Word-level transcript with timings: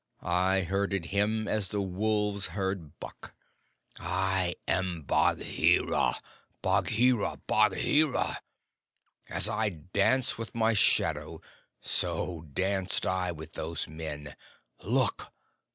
I 0.23 0.61
herded 0.61 1.05
him 1.13 1.47
as 1.47 1.67
the 1.67 1.79
wolves 1.79 2.47
herd 2.57 2.97
buck. 2.99 3.35
I 3.99 4.55
am 4.67 5.03
Bagheera! 5.03 6.15
Bagheera! 6.63 7.39
Bagheera! 7.45 8.39
As 9.29 9.47
I 9.47 9.69
dance 9.69 10.39
with 10.39 10.55
my 10.55 10.73
shadow, 10.73 11.39
so 11.83 12.41
danced 12.51 13.05
I 13.05 13.31
with 13.31 13.53
those 13.53 13.87
men. 13.87 14.35
Look!" 14.81 15.31